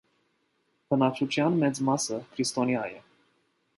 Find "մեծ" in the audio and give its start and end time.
1.65-1.81